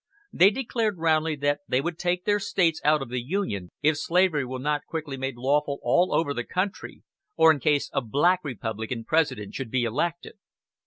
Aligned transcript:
They 0.33 0.49
declared 0.49 0.97
roundly 0.97 1.35
that 1.35 1.59
they 1.67 1.79
would 1.79 1.99
take 1.99 2.25
their 2.25 2.39
States 2.39 2.81
out 2.83 3.03
of 3.03 3.09
the 3.09 3.21
Union 3.23 3.69
if 3.83 3.99
slavery 3.99 4.43
were 4.43 4.57
not 4.57 4.87
quickly 4.87 5.15
made 5.15 5.35
lawful 5.37 5.77
all 5.83 6.11
over 6.11 6.33
the 6.33 6.43
country, 6.43 7.03
or 7.37 7.51
in 7.51 7.59
case 7.59 7.87
a 7.93 8.01
"Black 8.01 8.39
Republican" 8.43 9.03
President 9.05 9.53
should 9.53 9.69
be 9.69 9.83
elected. 9.83 10.39